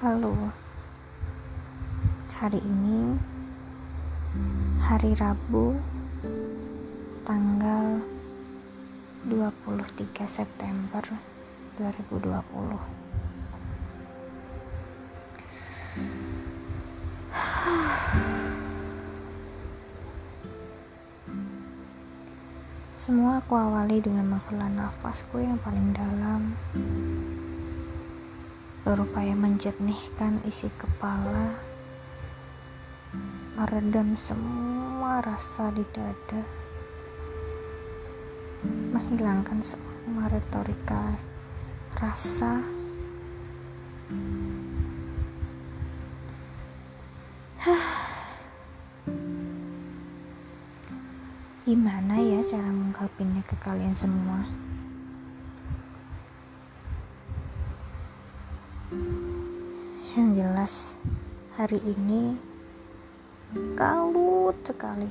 Halo. 0.00 0.32
Hari 2.40 2.56
ini 2.56 3.20
hari 4.80 5.12
Rabu 5.12 5.76
tanggal 7.28 8.00
23 9.28 10.24
September 10.24 11.04
2020. 11.76 12.16
Semua 22.96 23.44
aku 23.44 23.52
awali 23.52 24.00
dengan 24.00 24.32
menghela 24.32 24.72
nafasku 24.72 25.44
yang 25.44 25.60
paling 25.60 25.92
dalam 25.92 26.56
berupaya 28.90 29.38
menjernihkan 29.38 30.42
isi 30.42 30.66
kepala, 30.74 31.54
meredam 33.54 34.18
semua 34.18 35.22
rasa 35.22 35.70
di 35.70 35.86
dada, 35.94 36.42
menghilangkan 38.90 39.62
semua 39.62 40.26
retorika 40.26 41.14
rasa. 42.02 42.66
Gimana 51.62 52.18
ya 52.18 52.42
cara 52.42 52.66
mengungkapinnya 52.66 53.46
ke 53.46 53.54
kalian 53.62 53.94
semua? 53.94 54.69
Hari 60.60 61.80
ini 61.88 62.36
kalut 63.80 64.60
sekali. 64.60 65.08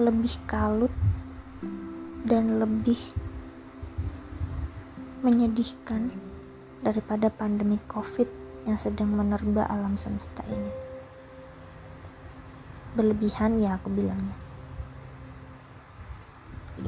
Lebih 0.00 0.32
kalut 0.48 0.88
dan 2.24 2.56
lebih 2.56 2.96
menyedihkan 5.20 6.16
daripada 6.80 7.28
pandemi 7.28 7.76
COVID 7.92 8.24
yang 8.64 8.80
sedang 8.80 9.12
menerba 9.12 9.68
alam 9.68 10.00
semesta 10.00 10.40
ini. 10.48 10.72
Berlebihan 12.96 13.60
ya 13.60 13.76
aku 13.76 13.92
bilangnya. 13.92 14.38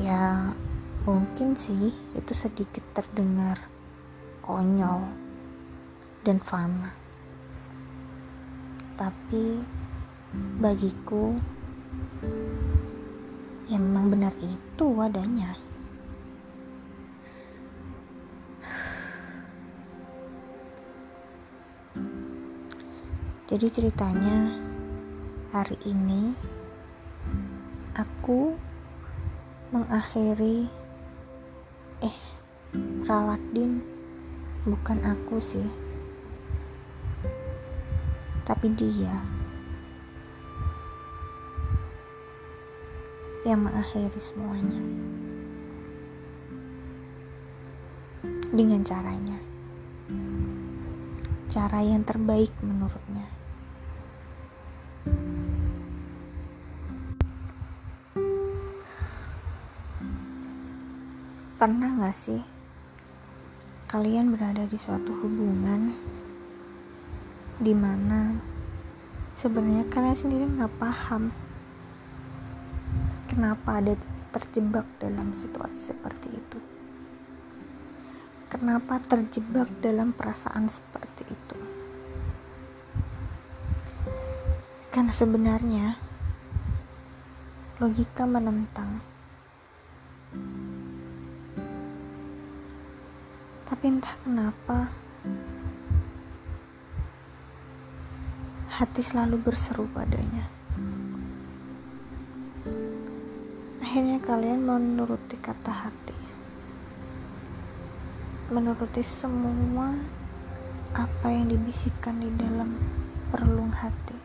Ya, 0.01 0.57
mungkin 1.05 1.53
sih 1.61 1.93
itu 2.17 2.33
sedikit 2.33 2.89
terdengar 2.97 3.61
konyol 4.41 5.26
dan 6.27 6.43
fana. 6.43 6.91
Tapi 8.99 9.63
bagiku 10.59 11.39
ya 13.71 13.79
memang 13.79 14.11
benar 14.11 14.35
itu 14.43 14.87
adanya. 14.99 15.55
Jadi 23.47 23.71
ceritanya 23.71 24.59
hari 25.55 25.79
ini 25.87 26.35
aku 27.95 28.59
mengakhiri 29.71 30.67
eh 32.03 32.19
ralat 33.07 33.39
din 33.55 33.79
bukan 34.67 34.99
aku 35.07 35.39
sih 35.39 35.86
tapi 38.47 38.71
dia 38.79 39.11
yang 43.43 43.63
mengakhiri 43.63 44.19
semuanya. 44.23 44.83
Dengan 48.55 48.87
caranya. 48.87 49.39
Cara 51.51 51.83
yang 51.83 52.07
terbaik 52.07 52.55
menurutnya. 52.63 53.27
Pernah 61.59 61.91
gak 61.99 62.15
sih 62.15 62.43
kalian 63.87 64.35
berada 64.35 64.67
di 64.67 64.75
suatu 64.75 65.15
hubungan 65.23 65.95
di 67.57 67.73
mana 67.73 68.37
sebenarnya 69.33 69.89
kalian 69.89 70.17
sendiri 70.17 70.45
nggak 70.45 70.77
paham 70.77 71.33
kenapa 73.33 73.81
ada 73.81 73.97
terjebak 74.37 74.85
dalam 75.01 75.33
situasi 75.33 75.93
seperti 75.93 76.29
itu. 76.37 76.59
Kenapa 78.53 79.01
terjebak 79.01 79.69
dalam 79.81 80.13
perasaan 80.13 80.69
seperti 80.69 81.25
itu? 81.25 81.59
Karena 84.93 85.13
sebenarnya 85.13 85.97
logika 87.81 88.29
menentang. 88.29 89.01
Tapi 93.67 93.85
entah 93.89 94.17
kenapa 94.25 94.93
hati 98.77 99.01
selalu 99.01 99.41
berseru 99.41 99.89
padanya. 99.89 100.53
Akhirnya 103.81 104.21
kalian 104.21 104.69
menuruti 104.69 105.41
kata 105.41 105.73
hati. 105.73 106.13
Menuruti 108.53 109.01
semua 109.01 109.97
apa 110.93 111.29
yang 111.33 111.49
dibisikkan 111.49 112.21
di 112.21 112.29
dalam 112.37 112.77
relung 113.33 113.73
hati. 113.73 114.21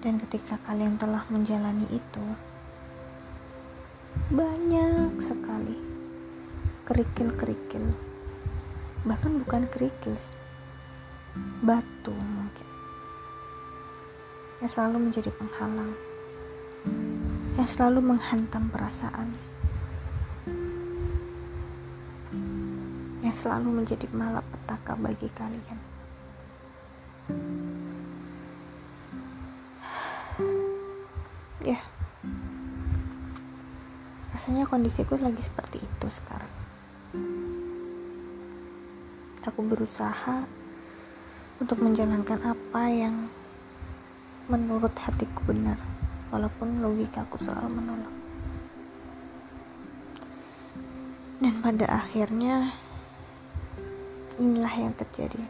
Dan 0.00 0.16
ketika 0.24 0.56
kalian 0.64 0.96
telah 0.96 1.28
menjalani 1.28 1.84
itu, 1.92 2.24
banyak 4.32 5.20
sekali 5.20 5.76
kerikil-kerikil 6.88 8.16
bahkan 9.06 9.38
bukan 9.38 9.70
kerikil 9.70 10.18
batu 11.62 12.14
mungkin. 12.14 12.68
Yang 14.62 14.70
selalu 14.76 14.96
menjadi 15.10 15.30
penghalang. 15.34 15.92
Yang 17.56 17.68
selalu 17.76 18.00
menghantam 18.14 18.68
perasaan. 18.70 19.34
Yang 23.24 23.34
selalu 23.42 23.82
menjadi 23.82 24.06
malapetaka 24.12 24.94
bagi 24.96 25.28
kalian. 25.32 25.78
Ya. 31.66 31.82
Rasanya 34.30 34.70
kondisiku 34.70 35.18
lagi 35.18 35.42
seperti 35.42 35.82
itu 35.82 36.06
sekarang. 36.12 36.52
Aku 39.42 39.66
berusaha 39.66 40.46
untuk 41.56 41.80
menjalankan 41.80 42.52
apa 42.52 42.82
yang 42.92 43.32
menurut 44.46 44.92
hatiku 44.92 45.40
benar 45.48 45.80
walaupun 46.28 46.84
logikaku 46.84 47.40
selalu 47.40 47.80
menolak. 47.80 48.14
Dan 51.40 51.60
pada 51.64 51.86
akhirnya 51.88 52.76
inilah 54.36 54.74
yang 54.76 54.92
terjadi. 54.96 55.44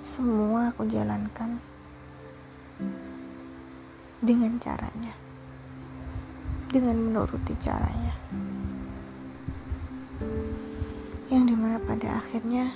Semua 0.00 0.72
aku 0.72 0.88
jalankan 0.88 1.60
dengan 4.18 4.58
caranya 4.58 5.27
dengan 6.68 7.00
menuruti 7.00 7.56
caranya 7.56 8.12
yang 11.32 11.48
di 11.48 11.56
mana 11.56 11.80
pada 11.80 12.20
akhirnya 12.20 12.72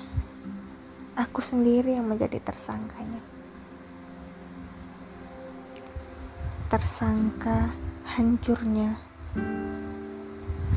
aku 1.17 1.45
sendiri 1.45 1.97
yang 1.97 2.09
menjadi 2.09 2.41
tersangkanya 2.41 3.21
tersangka 6.73 7.69
hancurnya 8.17 8.97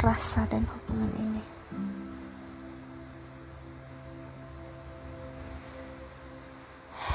rasa 0.04 0.44
dan 0.52 0.68
hubungan 0.68 1.12
ini 1.16 1.44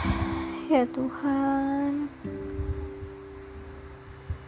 Ya 0.73 0.87
Tuhan, 0.87 2.07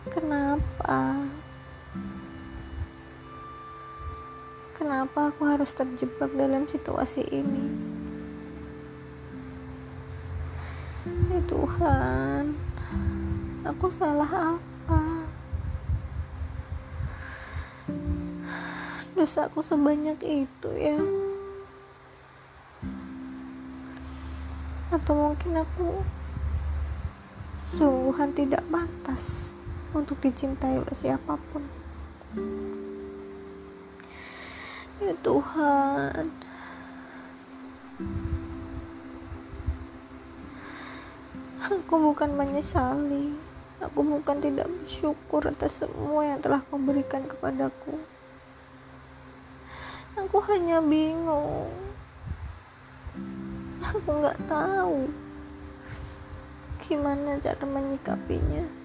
kenapa? 0.06 1.26
Kenapa 4.92 5.32
aku 5.32 5.48
harus 5.48 5.72
terjebak 5.72 6.28
dalam 6.36 6.68
situasi 6.68 7.24
ini? 7.32 7.64
Ya 11.32 11.40
Tuhan, 11.48 12.52
aku 13.64 13.88
salah 13.88 14.28
apa? 14.28 15.00
Dosaku 19.16 19.64
sebanyak 19.64 20.20
itu 20.28 20.70
ya. 20.76 21.00
Atau 24.92 25.16
mungkin 25.16 25.56
aku 25.56 26.04
sungguhan 27.80 28.36
tidak 28.36 28.60
pantas 28.68 29.56
untuk 29.96 30.20
dicintai 30.20 30.76
oleh 30.76 30.92
siapa 30.92 31.40
pun. 31.48 31.64
Ya 35.02 35.14
Tuhan. 35.18 36.30
Aku 41.62 41.94
bukan 41.98 42.30
menyesali. 42.38 43.34
Aku 43.82 44.06
bukan 44.06 44.38
tidak 44.38 44.70
bersyukur 44.70 45.42
atas 45.42 45.82
semua 45.82 46.22
yang 46.22 46.38
telah 46.38 46.62
kau 46.70 46.78
berikan 46.78 47.26
kepadaku. 47.26 47.98
Aku 50.14 50.38
hanya 50.46 50.78
bingung. 50.78 51.66
Aku 53.82 54.06
nggak 54.06 54.38
tahu 54.46 55.10
gimana 56.78 57.42
cara 57.42 57.66
menyikapinya. 57.66 58.81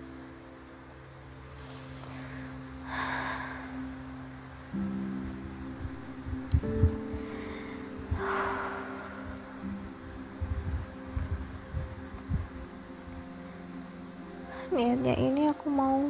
Niatnya 14.71 15.15
ini 15.15 15.47
aku 15.47 15.71
mau 15.71 16.03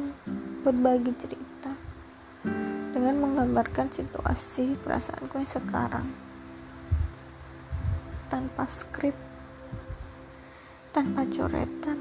berbagi 0.66 1.14
cerita 1.14 1.70
dengan 2.90 3.22
menggambarkan 3.22 3.86
situasi 3.94 4.74
perasaanku 4.82 5.38
yang 5.38 5.46
sekarang. 5.46 6.06
Tanpa 8.26 8.66
skrip 8.66 9.14
tanpa 10.90 11.22
coretan 11.30 11.98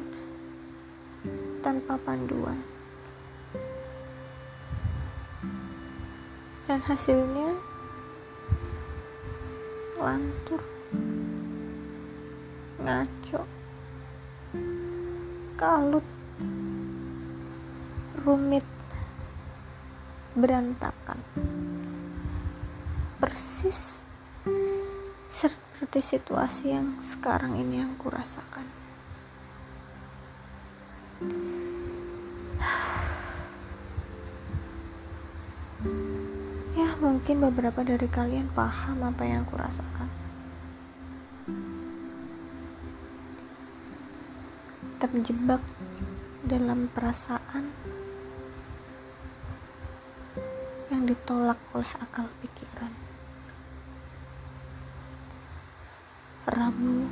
tanpa 1.62 2.00
panduan. 2.02 2.58
Dan 6.66 6.82
hasilnya 6.84 7.54
lantur 10.02 10.62
ngaco 12.82 13.42
kalut 15.58 16.17
rumit, 18.22 18.66
berantakan. 20.34 21.22
Persis 23.18 24.02
seperti 25.30 26.02
situasi 26.02 26.74
yang 26.74 26.98
sekarang 27.06 27.54
ini 27.58 27.86
yang 27.86 27.94
kurasakan. 28.02 28.66
Ya, 36.78 36.90
mungkin 36.98 37.42
beberapa 37.42 37.86
dari 37.86 38.10
kalian 38.10 38.50
paham 38.54 39.06
apa 39.06 39.24
yang 39.26 39.46
kurasakan. 39.46 40.10
Terjebak 44.98 45.62
dalam 46.46 46.90
perasaan 46.90 47.70
ditolak 51.08 51.56
oleh 51.72 51.88
akal 52.04 52.28
pikiran. 52.44 52.92
Rabu 56.52 57.08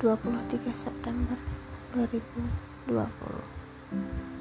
23 0.00 0.72
September 0.72 1.36
2020 1.92 4.33